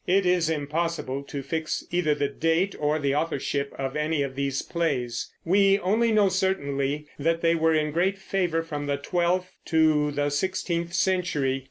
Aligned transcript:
It 0.07 0.25
is 0.25 0.49
impossible 0.49 1.21
to 1.25 1.43
fix 1.43 1.83
either 1.91 2.15
the 2.15 2.27
date 2.27 2.73
or 2.79 2.97
the 2.97 3.13
authorship 3.13 3.71
of 3.77 3.95
any 3.95 4.23
of 4.23 4.33
these 4.33 4.63
plays; 4.63 5.31
we 5.45 5.77
only 5.77 6.11
know 6.11 6.27
certainly 6.27 7.05
that 7.19 7.41
they 7.41 7.53
were 7.53 7.75
in 7.75 7.91
great 7.91 8.17
favor 8.17 8.63
from 8.63 8.87
the 8.87 8.97
twelfth 8.97 9.51
to 9.65 10.09
the 10.09 10.31
sixteenth 10.31 10.95
century. 10.95 11.59